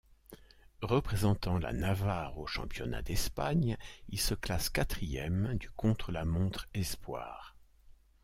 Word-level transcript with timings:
Représentant 0.81 1.59
la 1.59 1.73
Navarre 1.73 2.39
aux 2.39 2.47
championnats 2.47 3.03
d'Espagne, 3.03 3.77
il 4.09 4.19
se 4.19 4.33
classe 4.33 4.71
quatrième 4.71 5.53
du 5.59 5.69
contre-la-montre 5.69 6.65
espoirs. 6.73 7.55